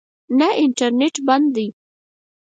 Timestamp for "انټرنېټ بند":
0.63-1.47